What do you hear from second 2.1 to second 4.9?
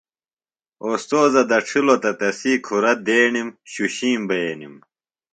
تسی کُھرہ دیݨِم شُشِیم بئینِم۔